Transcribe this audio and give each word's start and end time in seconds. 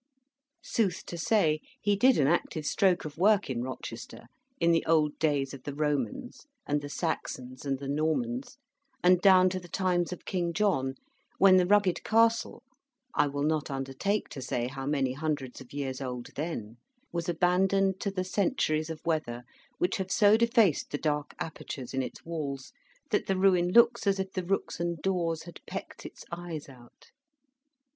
Sooth 0.63 1.05
to 1.05 1.15
say, 1.15 1.59
he 1.79 1.95
did 1.95 2.17
an 2.17 2.25
active 2.25 2.65
stroke 2.65 3.05
of 3.05 3.19
work 3.19 3.51
in 3.51 3.61
Rochester, 3.61 4.23
in 4.59 4.71
the 4.71 4.83
old 4.87 5.19
days 5.19 5.53
of 5.53 5.61
the 5.61 5.75
Romans, 5.75 6.47
and 6.65 6.81
the 6.81 6.89
Saxons, 6.89 7.65
and 7.67 7.77
the 7.77 7.87
Normans; 7.87 8.57
and 9.03 9.21
down 9.21 9.47
to 9.49 9.59
the 9.59 9.67
times 9.67 10.11
of 10.11 10.25
King 10.25 10.53
John, 10.53 10.95
when 11.37 11.57
the 11.57 11.67
rugged 11.67 12.03
castle 12.03 12.63
I 13.13 13.27
will 13.27 13.43
not 13.43 13.69
undertake 13.69 14.27
to 14.29 14.41
say 14.41 14.67
how 14.69 14.87
many 14.87 15.13
hundreds 15.13 15.61
of 15.61 15.71
years 15.71 16.01
old 16.01 16.29
then 16.35 16.77
was 17.11 17.29
abandoned 17.29 17.99
to 17.99 18.09
the 18.09 18.23
centuries 18.23 18.89
of 18.89 19.05
weather 19.05 19.43
which 19.77 19.97
have 19.97 20.11
so 20.11 20.35
defaced 20.35 20.89
the 20.89 20.97
dark 20.97 21.35
apertures 21.39 21.93
in 21.93 22.01
its 22.01 22.25
walls, 22.25 22.73
that 23.11 23.27
the 23.27 23.37
ruin 23.37 23.69
looks 23.69 24.07
as 24.07 24.19
if 24.19 24.31
the 24.31 24.43
rooks 24.43 24.79
and 24.79 24.99
daws 25.03 25.43
had 25.43 25.61
pecked 25.67 26.07
its 26.07 26.25
eyes 26.31 26.67
out. 26.67 27.11